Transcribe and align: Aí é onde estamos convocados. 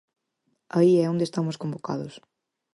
Aí 0.77 0.93
é 1.03 1.05
onde 1.13 1.23
estamos 1.27 1.59
convocados. 1.63 2.13